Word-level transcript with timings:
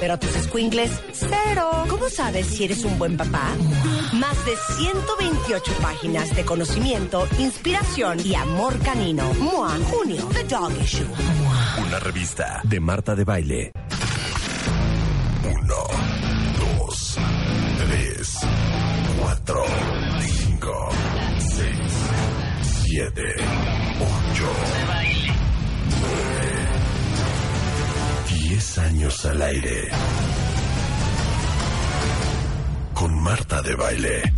pero 0.00 0.18
tus 0.18 0.30
squinkles, 0.30 0.90
cero. 1.12 1.84
¿Cómo 1.88 2.08
sabes 2.08 2.46
si 2.46 2.64
eres 2.64 2.84
un 2.84 2.98
buen 2.98 3.16
papá? 3.16 3.50
Más 4.14 4.44
de 4.44 4.54
128 4.76 5.72
páginas 5.80 6.34
de 6.34 6.44
conocimiento, 6.44 7.26
inspiración 7.38 8.18
y 8.24 8.34
amor 8.34 8.78
canino. 8.80 9.32
Mua, 9.34 9.70
junio, 9.90 10.28
The 10.32 10.44
Dog 10.44 10.72
Issue. 10.82 11.06
Una 11.86 11.98
revista 12.00 12.60
de 12.64 12.80
Marta 12.80 13.14
de 13.14 13.24
Baile. 13.24 13.72
Uno, 15.44 15.76
dos, 16.78 17.18
tres, 17.78 18.38
cuatro, 19.20 19.64
cinco, 20.20 20.88
seis, 21.38 21.92
siete, 22.84 23.34
ocho, 24.00 25.11
10 28.74 28.78
años 28.78 29.26
al 29.26 29.42
aire. 29.42 29.88
Con 32.94 33.22
Marta 33.22 33.60
de 33.60 33.74
Baile. 33.74 34.32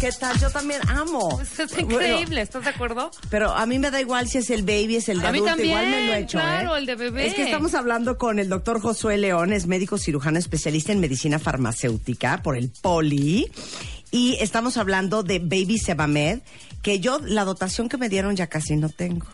¿Qué 0.00 0.10
tal? 0.12 0.38
Yo 0.40 0.50
también 0.50 0.80
amo. 0.88 1.40
Es 1.58 1.78
increíble, 1.78 2.40
¿estás 2.40 2.64
de 2.64 2.70
acuerdo? 2.70 3.10
Pero 3.30 3.52
a 3.52 3.64
mí 3.66 3.78
me 3.78 3.90
da 3.90 4.00
igual 4.00 4.28
si 4.28 4.38
es 4.38 4.50
el 4.50 4.62
baby, 4.62 4.96
es 4.96 5.08
el 5.08 5.20
de 5.20 5.26
A 5.26 5.32
mí 5.32 5.38
adulto, 5.38 5.54
también, 5.54 5.70
igual 5.70 5.86
me 5.88 6.06
lo 6.06 6.12
he 6.14 6.18
hecho. 6.20 6.38
claro, 6.38 6.74
¿eh? 6.74 6.78
el 6.80 6.86
de 6.86 6.94
bebé. 6.96 7.26
Es 7.26 7.34
que 7.34 7.42
estamos 7.44 7.74
hablando 7.74 8.18
con 8.18 8.38
el 8.38 8.48
doctor 8.48 8.80
Josué 8.80 9.18
León, 9.18 9.52
es 9.52 9.66
médico 9.66 9.98
cirujano 9.98 10.38
especialista 10.38 10.92
en 10.92 11.00
medicina 11.00 11.38
farmacéutica 11.38 12.42
por 12.42 12.56
el 12.56 12.70
Poli. 12.82 13.50
Y 14.10 14.36
estamos 14.40 14.76
hablando 14.78 15.22
de 15.22 15.38
Baby 15.38 15.78
Sebamed, 15.78 16.40
que 16.82 16.98
yo 17.00 17.18
la 17.18 17.44
dotación 17.44 17.88
que 17.90 17.98
me 17.98 18.08
dieron 18.08 18.36
ya 18.36 18.46
casi 18.46 18.76
no 18.76 18.88
tengo. 18.88 19.26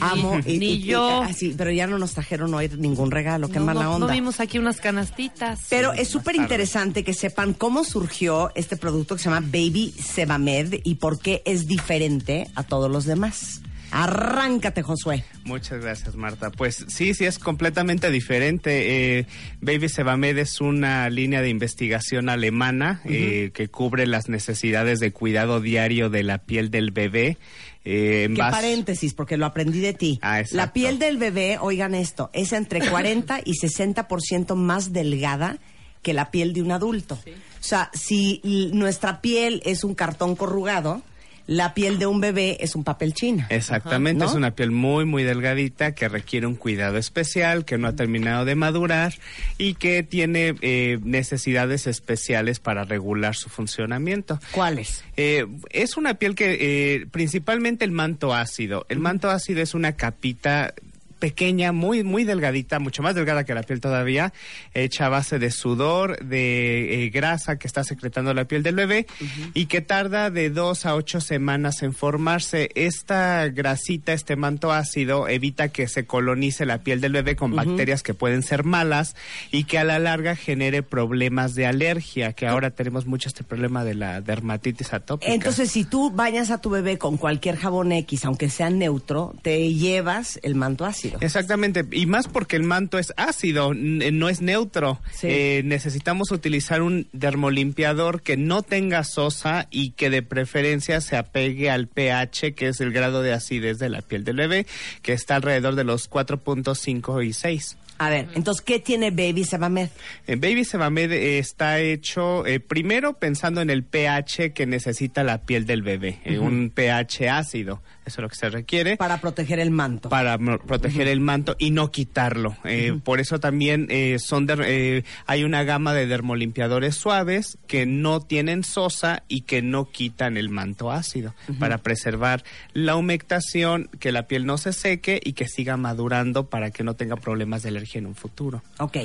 Amo. 0.00 0.38
y- 0.44 0.58
Ni 0.58 0.66
y- 0.66 0.72
y- 0.72 0.82
yo. 0.82 1.22
así, 1.22 1.54
pero 1.56 1.70
ya 1.70 1.86
no 1.86 1.98
nos 1.98 2.14
trajeron 2.14 2.52
hoy 2.54 2.68
ningún 2.76 3.10
regalo, 3.12 3.48
qué 3.48 3.60
no, 3.60 3.66
mala 3.66 3.84
no- 3.84 3.94
onda. 3.94 4.06
No 4.08 4.12
vimos 4.12 4.40
aquí 4.40 4.58
unas 4.58 4.80
canastitas. 4.80 5.60
Pero 5.70 5.92
es 5.92 6.08
súper 6.08 6.34
interesante 6.36 7.04
que 7.04 7.14
sepan 7.14 7.54
cómo 7.54 7.84
surgió 7.84 8.50
este 8.56 8.76
producto 8.76 9.14
que 9.16 9.22
se 9.22 9.30
llama 9.30 9.46
Baby 9.46 9.94
Sebamed 10.02 10.80
y 10.82 10.96
por 10.96 11.20
qué 11.20 11.42
es 11.44 11.66
diferente 11.68 12.48
a 12.56 12.64
todos 12.64 12.90
los 12.90 13.04
demás. 13.04 13.60
Arráncate, 13.90 14.82
Josué. 14.82 15.24
Muchas 15.44 15.80
gracias, 15.80 16.14
Marta. 16.14 16.50
Pues 16.50 16.84
sí, 16.88 17.14
sí, 17.14 17.24
es 17.24 17.38
completamente 17.38 18.10
diferente. 18.10 19.18
Eh, 19.18 19.26
Baby 19.60 19.88
Sebamed 19.88 20.36
es 20.38 20.60
una 20.60 21.08
línea 21.10 21.40
de 21.42 21.48
investigación 21.48 22.28
alemana 22.28 23.00
eh, 23.04 23.50
que 23.54 23.68
cubre 23.68 24.06
las 24.06 24.28
necesidades 24.28 25.00
de 25.00 25.12
cuidado 25.12 25.60
diario 25.60 26.10
de 26.10 26.22
la 26.22 26.38
piel 26.38 26.70
del 26.70 26.90
bebé. 26.90 27.38
eh, 27.84 28.28
Qué 28.30 28.38
paréntesis, 28.38 29.14
porque 29.14 29.36
lo 29.36 29.46
aprendí 29.46 29.80
de 29.80 29.94
ti. 29.94 30.18
Ah. 30.22 30.42
La 30.52 30.72
piel 30.72 30.98
del 30.98 31.16
bebé, 31.16 31.58
oigan 31.60 31.94
esto, 31.94 32.30
es 32.32 32.52
entre 32.52 32.80
40 32.88 33.40
y 33.44 33.52
60% 33.54 34.54
más 34.54 34.92
delgada 34.92 35.58
que 36.02 36.12
la 36.12 36.30
piel 36.30 36.52
de 36.52 36.62
un 36.62 36.72
adulto. 36.72 37.18
O 37.26 37.62
sea, 37.64 37.90
si 37.92 38.40
nuestra 38.72 39.20
piel 39.20 39.62
es 39.64 39.82
un 39.82 39.94
cartón 39.94 40.36
corrugado, 40.36 41.02
la 41.48 41.72
piel 41.72 41.98
de 41.98 42.06
un 42.06 42.20
bebé 42.20 42.58
es 42.60 42.76
un 42.76 42.84
papel 42.84 43.14
china. 43.14 43.46
Exactamente, 43.48 44.22
¿No? 44.22 44.30
es 44.30 44.36
una 44.36 44.54
piel 44.54 44.70
muy, 44.70 45.06
muy 45.06 45.24
delgadita 45.24 45.94
que 45.94 46.06
requiere 46.06 46.46
un 46.46 46.56
cuidado 46.56 46.98
especial, 46.98 47.64
que 47.64 47.78
no 47.78 47.88
ha 47.88 47.96
terminado 47.96 48.44
de 48.44 48.54
madurar 48.54 49.14
y 49.56 49.74
que 49.74 50.02
tiene 50.02 50.54
eh, 50.60 50.98
necesidades 51.02 51.86
especiales 51.86 52.60
para 52.60 52.84
regular 52.84 53.34
su 53.34 53.48
funcionamiento. 53.48 54.38
¿Cuáles? 54.52 55.02
Eh, 55.16 55.46
es 55.70 55.96
una 55.96 56.14
piel 56.14 56.34
que 56.34 56.58
eh, 56.60 57.06
principalmente 57.10 57.86
el 57.86 57.92
manto 57.92 58.34
ácido. 58.34 58.84
El 58.90 58.98
manto 58.98 59.30
ácido 59.30 59.62
es 59.62 59.72
una 59.72 59.92
capita 59.92 60.74
pequeña, 61.18 61.72
muy, 61.72 62.04
muy 62.04 62.24
delgadita, 62.24 62.78
mucho 62.78 63.02
más 63.02 63.14
delgada 63.14 63.44
que 63.44 63.54
la 63.54 63.62
piel 63.62 63.80
todavía, 63.80 64.32
hecha 64.74 65.06
a 65.06 65.08
base 65.08 65.38
de 65.38 65.50
sudor, 65.50 66.24
de 66.24 67.04
eh, 67.04 67.10
grasa 67.10 67.58
que 67.58 67.66
está 67.66 67.84
secretando 67.84 68.34
la 68.34 68.46
piel 68.46 68.62
del 68.62 68.74
bebé 68.74 69.06
y 69.54 69.66
que 69.66 69.80
tarda 69.80 70.30
de 70.30 70.50
dos 70.50 70.86
a 70.86 70.94
ocho 70.94 71.20
semanas 71.20 71.82
en 71.82 71.92
formarse. 71.92 72.70
Esta 72.74 73.48
grasita, 73.48 74.12
este 74.12 74.36
manto 74.36 74.72
ácido, 74.72 75.28
evita 75.28 75.68
que 75.68 75.88
se 75.88 76.06
colonice 76.06 76.66
la 76.66 76.78
piel 76.78 77.00
del 77.00 77.12
bebé 77.12 77.36
con 77.36 77.54
bacterias 77.54 78.02
que 78.02 78.14
pueden 78.14 78.42
ser 78.42 78.64
malas 78.64 79.16
y 79.50 79.64
que 79.64 79.78
a 79.78 79.84
la 79.84 79.98
larga 79.98 80.36
genere 80.36 80.82
problemas 80.82 81.54
de 81.54 81.66
alergia, 81.66 82.32
que 82.32 82.46
ahora 82.46 82.70
tenemos 82.70 83.06
mucho 83.06 83.28
este 83.28 83.44
problema 83.44 83.84
de 83.84 83.94
la 83.94 84.20
dermatitis 84.20 84.92
atópica. 84.92 85.32
Entonces, 85.32 85.70
si 85.70 85.84
tú 85.84 86.10
bañas 86.10 86.50
a 86.50 86.60
tu 86.60 86.70
bebé 86.70 86.98
con 86.98 87.16
cualquier 87.16 87.56
jabón 87.56 87.92
X, 87.92 88.24
aunque 88.24 88.50
sea 88.50 88.70
neutro, 88.70 89.34
te 89.42 89.72
llevas 89.72 90.38
el 90.42 90.54
manto 90.54 90.84
ácido. 90.84 91.07
Exactamente, 91.20 91.84
y 91.92 92.06
más 92.06 92.28
porque 92.28 92.56
el 92.56 92.62
manto 92.62 92.98
es 92.98 93.12
ácido, 93.16 93.72
n- 93.72 94.10
no 94.12 94.28
es 94.28 94.40
neutro. 94.40 95.00
Sí. 95.12 95.26
Eh, 95.30 95.62
necesitamos 95.64 96.30
utilizar 96.30 96.82
un 96.82 97.08
dermolimpiador 97.12 98.22
que 98.22 98.36
no 98.36 98.62
tenga 98.62 99.04
sosa 99.04 99.66
y 99.70 99.90
que 99.90 100.10
de 100.10 100.22
preferencia 100.22 101.00
se 101.00 101.16
apegue 101.16 101.70
al 101.70 101.86
pH, 101.88 102.54
que 102.54 102.68
es 102.68 102.80
el 102.80 102.92
grado 102.92 103.22
de 103.22 103.32
acidez 103.32 103.78
de 103.78 103.88
la 103.88 104.02
piel 104.02 104.24
del 104.24 104.36
bebé, 104.36 104.66
que 105.02 105.12
está 105.12 105.36
alrededor 105.36 105.74
de 105.74 105.84
los 105.84 106.08
4.5 106.10 107.24
y 107.26 107.32
6. 107.32 107.76
A 107.98 108.10
ver, 108.10 108.28
entonces, 108.34 108.62
¿qué 108.64 108.78
tiene 108.78 109.10
Baby 109.10 109.44
Sebamed? 109.44 109.88
Eh, 110.26 110.36
Baby 110.36 110.64
Sebamed 110.64 111.10
eh, 111.12 111.38
está 111.38 111.80
hecho 111.80 112.46
eh, 112.46 112.60
primero 112.60 113.14
pensando 113.18 113.60
en 113.60 113.70
el 113.70 113.82
pH 113.82 114.52
que 114.52 114.66
necesita 114.66 115.24
la 115.24 115.42
piel 115.42 115.66
del 115.66 115.82
bebé, 115.82 116.20
eh, 116.24 116.38
un 116.38 116.70
pH 116.70 117.28
ácido, 117.28 117.82
eso 118.06 118.20
es 118.20 118.22
lo 118.22 118.28
que 118.28 118.36
se 118.36 118.50
requiere. 118.50 118.96
Para 118.96 119.20
proteger 119.20 119.58
el 119.58 119.70
manto. 119.70 120.08
para 120.08 120.38
proteger 120.38 121.08
el 121.08 121.20
manto 121.20 121.56
y 121.58 121.72
no 121.72 121.90
quitarlo. 121.90 122.56
Eh, 122.64 122.98
Por 123.02 123.18
eso 123.20 123.40
también 123.40 123.86
eh, 123.90 124.18
son 124.20 124.46
der- 124.46 124.62
eh, 124.64 125.02
hay 125.26 125.42
una 125.44 125.64
gama 125.64 125.92
de 125.92 126.06
dermolimpiadores 126.06 126.94
suaves 126.94 127.58
que 127.66 127.84
no 127.84 128.20
tienen 128.20 128.62
sosa 128.64 129.24
y 129.28 129.40
que 129.42 129.60
no 129.60 129.90
quitan 129.90 130.36
el 130.36 130.50
manto 130.50 130.90
ácido 130.92 131.34
para 131.58 131.78
preservar 131.78 132.44
la 132.74 132.94
humectación, 132.96 133.90
que 133.98 134.12
la 134.12 134.28
piel 134.28 134.46
no 134.46 134.56
se 134.56 134.72
seque 134.72 135.20
y 135.22 135.32
que 135.32 135.48
siga 135.48 135.76
madurando 135.76 136.48
para 136.48 136.70
que 136.70 136.84
no 136.84 136.94
tenga 136.94 137.16
problemas 137.16 137.62
de 137.62 137.70
alergia 137.70 137.87
en 137.96 138.06
un 138.06 138.14
futuro. 138.14 138.62
Ok. 138.78 138.98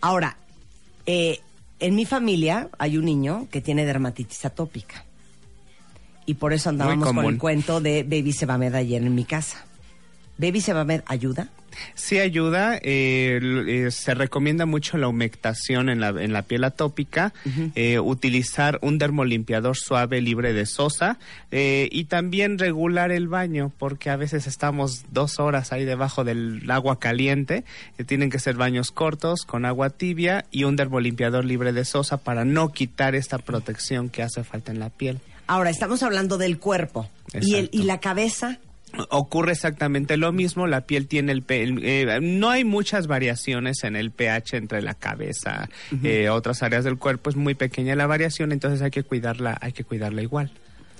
Ahora, 0.00 0.36
eh, 1.06 1.40
en 1.80 1.94
mi 1.94 2.04
familia 2.04 2.68
hay 2.78 2.96
un 2.96 3.04
niño 3.04 3.48
que 3.50 3.60
tiene 3.60 3.84
dermatitis 3.84 4.44
atópica. 4.44 5.04
Y 6.26 6.34
por 6.34 6.52
eso 6.52 6.68
andábamos 6.68 7.12
con 7.12 7.24
el 7.24 7.38
cuento 7.38 7.80
de 7.80 8.04
Baby 8.04 8.32
Sebamed 8.32 8.74
ayer 8.74 9.02
en 9.02 9.14
mi 9.14 9.24
casa. 9.24 9.64
¿Baby 10.38 10.60
Sebamed 10.60 11.02
ayuda? 11.06 11.48
Sí 11.94 12.18
ayuda, 12.18 12.76
eh, 12.82 13.40
eh, 13.42 13.90
se 13.90 14.14
recomienda 14.14 14.66
mucho 14.66 14.98
la 14.98 15.08
humectación 15.08 15.88
en 15.88 16.00
la, 16.00 16.08
en 16.08 16.32
la 16.32 16.42
piel 16.42 16.64
atópica, 16.64 17.32
eh, 17.74 17.98
utilizar 17.98 18.78
un 18.82 18.98
dermolimpiador 18.98 19.76
suave 19.76 20.20
libre 20.20 20.52
de 20.52 20.66
sosa 20.66 21.18
eh, 21.50 21.88
y 21.92 22.04
también 22.04 22.58
regular 22.58 23.10
el 23.10 23.28
baño 23.28 23.72
porque 23.78 24.10
a 24.10 24.16
veces 24.16 24.46
estamos 24.46 25.04
dos 25.10 25.38
horas 25.38 25.72
ahí 25.72 25.84
debajo 25.84 26.24
del 26.24 26.68
agua 26.70 26.98
caliente, 26.98 27.64
tienen 28.06 28.30
que 28.30 28.38
ser 28.38 28.56
baños 28.56 28.90
cortos 28.90 29.44
con 29.44 29.64
agua 29.64 29.90
tibia 29.90 30.44
y 30.50 30.64
un 30.64 30.76
dermolimpiador 30.76 31.44
libre 31.44 31.72
de 31.72 31.84
sosa 31.84 32.18
para 32.18 32.44
no 32.44 32.72
quitar 32.72 33.14
esta 33.14 33.38
protección 33.38 34.08
que 34.08 34.22
hace 34.22 34.44
falta 34.44 34.72
en 34.72 34.78
la 34.78 34.90
piel. 34.90 35.20
Ahora, 35.46 35.70
estamos 35.70 36.04
hablando 36.04 36.38
del 36.38 36.58
cuerpo. 36.58 37.08
¿Y, 37.40 37.56
el. 37.56 37.70
¿Y 37.72 37.82
la 37.82 37.98
cabeza? 37.98 38.60
Ocurre 39.08 39.52
exactamente 39.52 40.16
lo 40.16 40.32
mismo, 40.32 40.66
la 40.66 40.82
piel 40.82 41.06
tiene 41.06 41.32
el, 41.32 41.44
el- 41.48 41.80
eh, 41.84 42.18
no 42.20 42.50
hay 42.50 42.64
muchas 42.64 43.06
variaciones 43.06 43.82
en 43.84 43.96
el 43.96 44.10
pH 44.10 44.56
entre 44.56 44.82
la 44.82 44.94
cabeza, 44.94 45.68
eh, 46.04 46.28
otras 46.28 46.62
áreas 46.62 46.84
del 46.84 46.98
cuerpo, 46.98 47.30
es 47.30 47.36
muy 47.36 47.54
pequeña 47.54 47.94
la 47.96 48.06
variación, 48.06 48.52
entonces 48.52 48.82
hay 48.82 48.90
que 48.90 49.02
cuidarla, 49.02 49.56
hay 49.60 49.72
que 49.72 49.84
cuidarla 49.84 50.22
igual. 50.22 50.50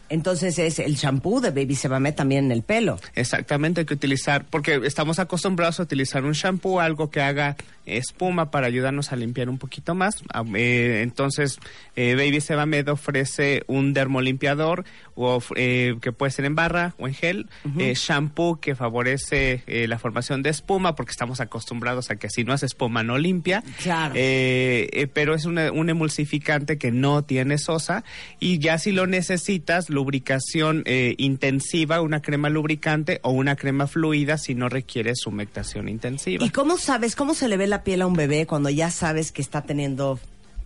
Entonces 0.08 0.58
es 0.58 0.80
el 0.80 0.96
shampoo 0.96 1.40
de 1.40 1.50
Baby 1.52 1.76
Sebamed 1.76 2.14
también 2.16 2.46
en 2.46 2.50
el 2.50 2.62
pelo. 2.62 2.98
Exactamente, 3.14 3.82
hay 3.82 3.86
que 3.86 3.94
utilizar, 3.94 4.44
porque 4.50 4.80
estamos 4.84 5.20
acostumbrados 5.20 5.78
a 5.78 5.84
utilizar 5.84 6.24
un 6.24 6.32
shampoo, 6.32 6.80
algo 6.80 7.12
que 7.12 7.20
haga 7.20 7.54
espuma 7.86 8.50
para 8.50 8.66
ayudarnos 8.66 9.12
a 9.12 9.16
limpiar 9.16 9.48
un 9.48 9.58
poquito 9.58 9.94
más. 9.94 10.16
Ah, 10.34 10.42
eh, 10.56 11.02
entonces, 11.04 11.58
eh, 11.94 12.16
Baby 12.16 12.40
Sebamed 12.40 12.88
ofrece 12.88 13.62
un 13.68 13.92
dermolimpiador 13.94 14.84
o, 15.26 15.42
eh, 15.56 15.96
que 16.00 16.12
puede 16.12 16.32
ser 16.32 16.44
en 16.44 16.54
barra 16.54 16.94
o 16.98 17.06
en 17.08 17.14
gel, 17.14 17.48
eh, 17.78 17.94
shampoo 17.96 18.60
que 18.60 18.74
favorece 18.74 19.62
eh, 19.66 19.86
la 19.88 19.98
formación 19.98 20.42
de 20.42 20.50
espuma, 20.50 20.94
porque 20.94 21.10
estamos 21.12 21.40
acostumbrados 21.40 22.10
a 22.10 22.16
que 22.16 22.28
si 22.30 22.44
no 22.44 22.52
hace 22.52 22.66
espuma 22.66 23.02
no 23.02 23.18
limpia. 23.18 23.62
Claro. 23.82 24.14
Pero 24.14 25.34
es 25.34 25.44
una- 25.44 25.72
un 25.72 25.88
emulsificante 25.90 26.78
que 26.78 26.90
no 26.92 27.22
tiene 27.24 27.58
sosa 27.58 28.04
y 28.38 28.58
ya 28.58 28.78
si 28.78 28.92
lo 28.92 29.06
necesitas, 29.06 29.90
lubricación 29.90 30.82
eh, 30.86 31.14
intensiva, 31.18 32.00
una 32.00 32.20
crema 32.22 32.48
lubricante 32.48 33.20
o 33.22 33.30
una 33.30 33.56
crema 33.56 33.86
fluida 33.86 34.38
si 34.38 34.54
no 34.54 34.68
requieres 34.68 35.26
humectación 35.26 35.88
intensiva. 35.88 36.44
¿Y 36.44 36.50
cómo 36.50 36.78
sabes, 36.78 37.16
cómo 37.16 37.34
se 37.34 37.48
le 37.48 37.56
ve 37.56 37.66
la 37.66 37.82
piel 37.84 38.02
a 38.02 38.06
un 38.06 38.14
bebé 38.14 38.46
cuando 38.46 38.70
ya 38.70 38.90
sabes 38.90 39.32
que 39.32 39.42
está 39.42 39.62
teniendo 39.62 40.18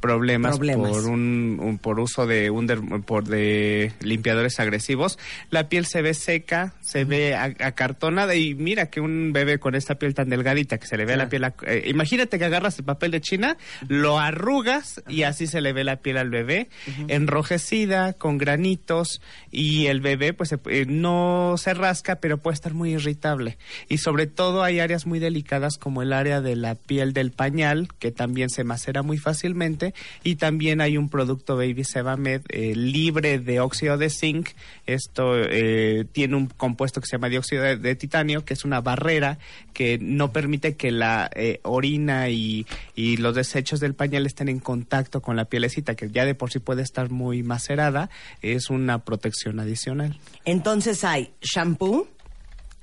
problemas, 0.04 0.56
Problemas. 0.56 0.90
por 0.90 1.04
un, 1.06 1.58
un- 1.60 1.78
por 1.78 1.98
uso 2.00 2.26
de 2.26 2.50
un 2.50 2.68
derm- 2.68 3.02
por 3.04 3.24
de 3.24 3.92
limpiadores 4.00 4.60
agresivos. 4.60 5.18
La 5.50 5.68
piel 5.68 5.86
se 5.86 6.02
ve 6.02 6.14
seca 6.14 6.74
se 6.80 7.04
ve 7.04 7.34
acartonada 7.34 8.34
y 8.34 8.54
mira 8.54 8.90
que 8.90 9.00
un 9.00 9.32
bebé 9.32 9.58
con 9.58 9.74
esta 9.74 9.94
piel 9.96 10.14
tan 10.14 10.28
delgadita 10.28 10.78
que 10.78 10.86
se 10.86 10.96
le 10.96 11.04
ve 11.06 11.16
la 11.16 11.28
piel 11.28 11.44
eh, 11.66 11.84
imagínate 11.86 12.38
que 12.38 12.44
agarras 12.44 12.78
el 12.78 12.84
papel 12.84 13.10
de 13.10 13.20
China 13.20 13.56
lo 13.88 14.18
arrugas 14.18 15.02
y 15.08 15.22
así 15.22 15.46
se 15.46 15.60
le 15.60 15.72
ve 15.72 15.82
la 15.84 15.96
piel 15.96 16.18
al 16.18 16.30
bebé 16.30 16.68
enrojecida 17.08 18.12
con 18.12 18.36
granitos 18.38 19.20
y 19.50 19.86
el 19.86 20.00
bebé 20.00 20.34
pues 20.34 20.52
eh, 20.52 20.84
no 20.86 21.54
se 21.56 21.72
rasca 21.74 22.16
pero 22.16 22.38
puede 22.38 22.54
estar 22.54 22.74
muy 22.74 22.92
irritable. 22.94 23.56
Y 23.88 23.98
sobre 23.98 24.26
todo 24.26 24.62
hay 24.62 24.80
áreas 24.80 25.06
muy 25.06 25.18
delicadas 25.18 25.78
como 25.78 26.02
el 26.02 26.12
área 26.12 26.40
de 26.40 26.54
la 26.56 26.74
piel 26.74 27.12
del 27.12 27.30
pañal 27.32 27.88
que 27.98 28.10
también 28.12 28.50
se 28.50 28.62
macera 28.64 29.02
muy 29.02 29.16
fácilmente 29.18 29.93
y 30.22 30.36
también 30.36 30.80
hay 30.80 30.96
un 30.96 31.08
producto 31.08 31.56
Baby 31.56 31.84
Sebamed 31.84 32.42
eh, 32.48 32.74
libre 32.74 33.38
de 33.38 33.60
óxido 33.60 33.98
de 33.98 34.10
zinc. 34.10 34.50
Esto 34.86 35.36
eh, 35.36 36.04
tiene 36.12 36.36
un 36.36 36.46
compuesto 36.46 37.00
que 37.00 37.06
se 37.06 37.16
llama 37.16 37.28
dióxido 37.28 37.62
de, 37.62 37.94
titanio 37.94 38.44
que 38.44 38.54
es 38.54 38.64
una 38.64 38.80
barrera 38.80 39.38
que 39.72 39.98
no 39.98 40.32
permite 40.32 40.76
que 40.76 40.90
la 40.90 41.30
eh, 41.34 41.60
orina 41.62 42.28
y, 42.28 42.66
y 42.94 43.16
los 43.18 43.34
desechos 43.34 43.80
del 43.80 43.94
pañal 43.94 44.26
estén 44.26 44.48
en 44.48 44.60
contacto 44.60 45.22
con 45.22 45.36
la 45.36 45.44
pielecita 45.46 45.94
que 45.94 46.10
ya 46.10 46.24
de 46.24 46.34
por 46.34 46.50
sí 46.50 46.58
puede 46.58 46.82
estar 46.82 47.10
muy 47.10 47.42
macerada. 47.42 48.10
Es 48.42 48.70
una 48.70 49.04
protección 49.04 49.60
adicional. 49.60 50.18
Entonces 50.44 51.04
hay 51.04 51.32
shampoo, 51.40 52.08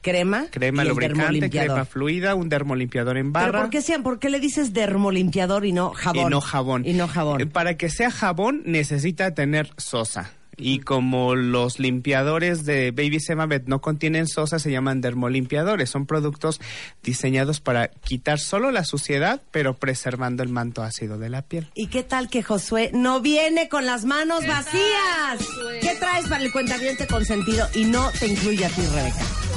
crema, 0.02 0.48
crema 0.52 0.84
y 0.84 0.88
el 0.88 0.90
lubricante 0.90 1.50
crema 1.50 1.86
fluida 1.86 2.36
un 2.36 2.50
dermolimpiador 2.50 3.18
en 3.18 3.32
¿Pero 3.32 3.46
barra 3.46 3.62
por 3.62 3.70
qué, 3.70 3.82
sean, 3.82 4.04
por 4.04 4.20
qué 4.20 4.30
le 4.30 4.40
dices 4.40 4.74
dermolimpiador 4.74 5.66
y 5.66 5.72
no 5.72 5.92
jabón? 5.92 6.28
Y 6.28 6.30
no 6.30 6.42
jabón. 6.42 6.86
Y 6.86 6.94
no 6.94 7.08
jabón. 7.08 7.42
Eh, 7.42 7.46
Para 7.46 7.78
que 7.78 7.90
sea 7.90 8.12
jabón 8.12 8.64
necesita 8.66 9.34
tener 9.34 9.70
sosa. 9.78 10.32
Y 10.58 10.80
como 10.80 11.34
los 11.34 11.80
limpiadores 11.80 12.66
de 12.66 12.92
Baby 12.92 13.20
Semavet 13.20 13.68
no 13.68 13.82
contienen 13.82 14.28
sosa, 14.28 14.60
se 14.60 14.70
llaman 14.70 15.02
dermolimpiadores. 15.02 15.90
Son 15.90 16.06
productos 16.06 16.60
diseñados 17.02 17.60
para 17.62 17.88
quitar 17.88 18.38
solo 18.38 18.70
la 18.70 18.84
suciedad, 18.84 19.42
pero 19.52 19.76
preservando 19.76 20.44
el 20.44 20.50
manto 20.50 20.84
ácido 20.84 21.18
de 21.18 21.30
la 21.30 21.42
piel. 21.42 21.68
¿Y 21.74 21.88
qué 21.88 22.04
tal 22.04 22.30
que 22.30 22.44
Josué 22.44 22.92
no 22.94 23.22
viene 23.22 23.70
con 23.70 23.86
las 23.86 24.06
manos 24.06 24.46
vacías? 24.46 25.40
¿Qué 25.82 25.96
traes 25.96 26.28
para 26.28 26.44
el 26.44 26.52
cuentaviente 26.52 27.08
consentido 27.08 27.68
y 27.74 27.86
no 27.86 28.12
te 28.20 28.28
incluye 28.28 28.66
a 28.66 28.70
ti, 28.70 28.82
Rebeca? 28.82 29.51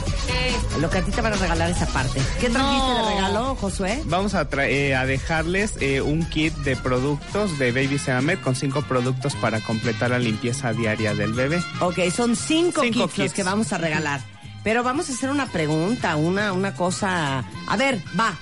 Lo 0.81 0.91
que 0.91 0.99
a 0.99 1.03
ti 1.03 1.11
te 1.13 1.21
van 1.21 1.33
a 1.33 1.37
regalar 1.37 1.71
esa 1.71 1.87
parte. 1.87 2.21
¿Qué 2.41 2.51
trajiste 2.51 2.59
No. 2.59 3.07
de 3.09 3.15
regalo, 3.15 3.55
Josué? 3.55 4.03
Vamos 4.07 4.35
a, 4.35 4.47
eh, 4.65 4.95
a 4.95 5.07
dejarles 5.07 5.75
eh, 5.81 6.01
un 6.01 6.29
kit 6.29 6.53
de 6.59 6.75
productos 6.77 7.59
de 7.59 7.71
Baby 7.71 7.97
Semamet 7.99 8.41
con 8.41 8.57
cinco 8.57 8.83
productos 8.83 9.37
para 9.37 9.61
completar 9.61 10.11
la 10.11 10.19
limpieza 10.19 10.73
diaria 10.73 11.15
del 11.15 11.33
bebé. 11.33 11.63
Ok, 11.81 12.01
son 12.15 12.35
cinco, 12.35 12.83
Cinco 12.83 13.07
kits, 13.07 13.19
los 13.19 13.33
que 13.35 13.43
vamos 13.45 13.73
a 13.73 13.79
regalar. 13.79 14.21
Pero 14.65 14.83
vamos 14.83 15.09
a 15.11 15.13
hacer 15.13 15.31
una 15.31 15.47
pregunta, 15.47 16.17
una, 16.17 16.53
una 16.53 16.75
cosa. 16.75 17.45
A 17.69 17.77
ver, 17.77 18.03
va. 18.19 18.35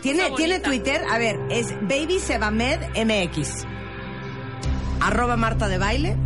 ¿Tiene, 0.00 0.30
¿Tiene. 0.36 0.58
Twitter? 0.58 1.00
A 1.10 1.18
ver, 1.18 1.38
es 1.48 1.68
Baby 1.82 2.18
Sebamed 2.18 2.80
MX. 2.96 3.64
Arroba 5.00 5.36
Marta 5.36 5.68
de 5.68 5.78
Baile. 5.78 6.16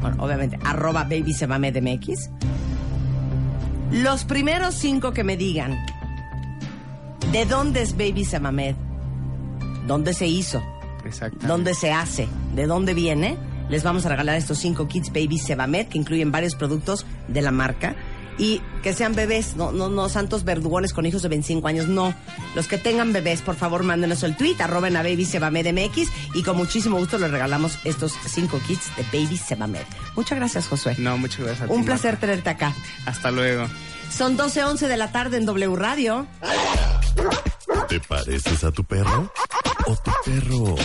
Bueno, 0.00 0.16
obviamente, 0.22 0.58
arroba 0.64 1.04
Baby 1.04 1.32
Sebamed 1.32 1.80
MX. 1.80 2.28
Los 3.92 4.24
primeros 4.24 4.76
cinco 4.76 5.12
que 5.12 5.24
me 5.24 5.36
digan 5.36 5.84
de 7.32 7.44
dónde 7.44 7.82
es 7.82 7.96
Baby 7.96 8.24
Sebamed, 8.24 8.76
dónde 9.88 10.14
se 10.14 10.28
hizo, 10.28 10.62
dónde 11.40 11.74
se 11.74 11.92
hace, 11.92 12.28
de 12.54 12.66
dónde 12.66 12.94
viene, 12.94 13.36
les 13.68 13.82
vamos 13.82 14.06
a 14.06 14.10
regalar 14.10 14.36
estos 14.36 14.58
cinco 14.58 14.86
kits 14.86 15.08
Baby 15.08 15.38
Sebamed 15.38 15.88
que 15.88 15.98
incluyen 15.98 16.30
varios 16.30 16.54
productos 16.54 17.04
de 17.26 17.42
la 17.42 17.50
marca 17.50 17.96
y 18.38 18.60
que 18.82 18.92
sean 18.94 19.14
bebés, 19.14 19.56
no, 19.56 19.72
no, 19.72 19.88
no 19.88 20.08
santos 20.08 20.44
verdugones 20.44 20.92
con 20.92 21.04
hijos 21.06 21.22
de 21.22 21.28
25 21.28 21.66
años, 21.68 21.88
no. 21.88 22.14
Los 22.54 22.66
que 22.66 22.78
tengan 22.78 23.12
bebés, 23.12 23.42
por 23.42 23.54
favor, 23.56 23.82
mándenos 23.82 24.22
el 24.22 24.36
tweet, 24.36 24.56
arroben 24.60 24.96
a 24.96 25.02
Baby 25.02 25.24
Sebamed 25.26 25.66
MX 25.72 26.08
y 26.34 26.42
con 26.42 26.56
muchísimo 26.56 26.96
gusto 26.98 27.18
les 27.18 27.30
regalamos 27.30 27.78
estos 27.84 28.14
cinco 28.26 28.60
kits 28.66 28.94
de 28.96 29.02
Baby 29.12 29.36
Sebamed. 29.36 29.84
Muchas 30.16 30.38
gracias, 30.38 30.66
Josué. 30.68 30.94
No, 30.98 31.18
muchas 31.18 31.40
gracias. 31.40 31.62
a 31.62 31.66
ti, 31.66 31.70
Un 31.72 31.80
Marta. 31.80 31.92
placer 31.92 32.16
tenerte 32.18 32.50
acá. 32.50 32.74
Hasta 33.06 33.30
luego. 33.30 33.66
Son 34.10 34.36
12.11 34.36 34.88
de 34.88 34.96
la 34.96 35.12
tarde 35.12 35.36
en 35.36 35.46
W 35.46 35.76
Radio. 35.76 36.26
¿Te 37.88 38.00
pareces 38.00 38.64
a 38.64 38.72
tu 38.72 38.82
perro? 38.84 39.32
¿O 39.90 39.96
tu 39.96 40.12
perro 40.24 40.76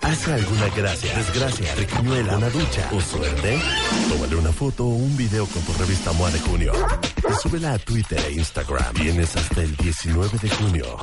hace 0.00 0.32
alguna 0.32 0.66
gracia, 0.74 1.14
desgracia, 1.14 1.74
triquiñuela, 1.74 2.38
una 2.38 2.48
ducha 2.48 2.88
o 2.90 3.00
suerte? 3.02 3.60
Tómale 4.08 4.34
una 4.36 4.50
foto 4.50 4.84
o 4.84 4.88
un 4.88 5.14
video 5.14 5.44
con 5.44 5.60
tu 5.62 5.74
revista 5.74 6.10
MOA 6.12 6.30
de 6.30 6.38
junio 6.40 6.72
y 7.18 7.34
súbela 7.34 7.74
a 7.74 7.78
Twitter 7.78 8.18
e 8.26 8.32
Instagram. 8.32 8.94
Tienes 8.94 9.36
hasta 9.36 9.60
el 9.60 9.76
19 9.76 10.38
de 10.38 10.48
junio. 10.48 10.96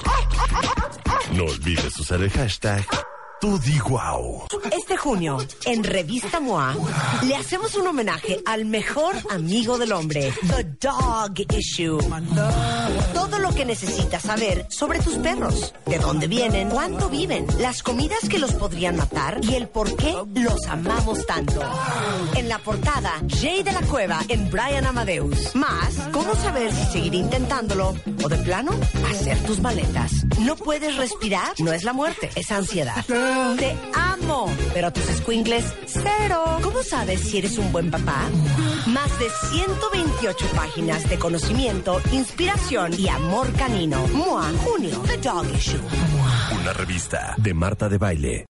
No 1.33 1.43
olvides 1.43 1.99
usar 1.99 2.23
el 2.23 2.31
hashtag 2.31 2.87
TudiGuau. 3.39 4.47
Este 4.71 4.97
junio, 4.97 5.37
en 5.65 5.83
Revista 5.83 6.39
MOA, 6.39 6.75
le 7.23 7.35
hacemos 7.35 7.75
un 7.75 7.85
homenaje 7.85 8.41
al 8.45 8.65
mejor 8.65 9.13
amigo 9.29 9.77
del 9.77 9.91
hombre, 9.91 10.33
The 10.47 10.63
Dog 10.81 11.33
Issue. 11.55 11.99
Lo 13.43 13.53
que 13.53 13.65
necesitas 13.65 14.21
saber 14.21 14.65
sobre 14.69 14.99
tus 14.99 15.17
perros, 15.17 15.73
de 15.85 15.99
dónde 15.99 16.27
vienen, 16.27 16.69
cuánto 16.69 17.09
viven, 17.09 17.45
las 17.59 17.83
comidas 17.83 18.29
que 18.29 18.39
los 18.39 18.53
podrían 18.53 18.95
matar 18.95 19.41
y 19.43 19.55
el 19.55 19.67
por 19.67 19.93
qué 19.97 20.15
los 20.35 20.65
amamos 20.67 21.25
tanto. 21.25 21.59
En 22.35 22.47
la 22.47 22.59
portada, 22.59 23.21
Jay 23.27 23.61
de 23.61 23.73
la 23.73 23.81
Cueva 23.81 24.21
en 24.29 24.49
Brian 24.49 24.85
Amadeus. 24.85 25.53
Más, 25.57 25.93
cómo 26.13 26.33
saber 26.35 26.71
si 26.71 26.85
seguir 26.93 27.15
intentándolo 27.15 27.93
o 28.23 28.29
de 28.29 28.37
plano 28.37 28.71
hacer 29.11 29.37
tus 29.39 29.59
maletas. 29.59 30.25
No 30.39 30.55
puedes 30.55 30.95
respirar, 30.95 31.53
no 31.59 31.73
es 31.73 31.83
la 31.83 31.91
muerte, 31.91 32.29
es 32.35 32.49
ansiedad. 32.49 33.03
Te 33.05 33.75
amo, 33.93 34.49
pero 34.73 34.93
tus 34.93 35.03
squinkles, 35.17 35.65
cero. 35.85 36.59
¿Cómo 36.63 36.81
sabes 36.81 37.19
si 37.19 37.39
eres 37.39 37.57
un 37.57 37.73
buen 37.73 37.91
papá? 37.91 38.29
Más 38.87 39.17
de 39.17 39.29
128 39.29 40.45
páginas 40.55 41.09
de 41.09 41.17
conocimiento, 41.17 42.01
inspiración 42.11 42.91
y 42.99 43.07
amor 43.07 43.51
canino. 43.53 44.05
MOA, 44.09 44.51
junio, 44.57 45.01
The 45.07 45.17
Dog 45.17 45.45
Issue. 45.55 45.79
Una 46.59 46.73
revista 46.73 47.33
de 47.37 47.53
Marta 47.53 47.87
de 47.87 47.97
Baile. 47.97 48.41